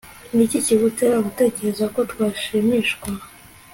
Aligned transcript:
Niki 0.35 0.57
kigutera 0.65 1.17
gutekereza 1.25 1.85
ko 1.93 1.99
twashimishwa 2.11 3.07